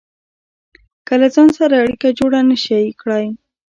که 1.07 1.13
له 1.21 1.27
ځان 1.35 1.47
سره 1.57 1.73
اړيکه 1.83 2.07
جوړه 2.19 2.39
نشئ 2.49 2.85
کړای. 3.01 3.25